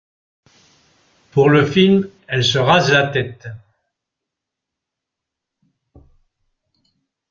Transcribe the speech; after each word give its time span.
Pour 1.31 1.49
le 1.51 1.63
film, 1.63 2.09
elle 2.25 2.43
se 2.43 2.57
rase 2.57 2.91
la 2.91 3.09
tête. 3.11 3.47